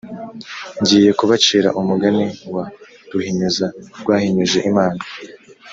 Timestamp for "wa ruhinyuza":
2.53-3.67